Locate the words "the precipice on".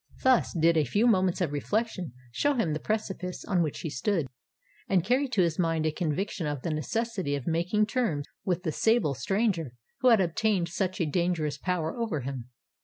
2.73-3.61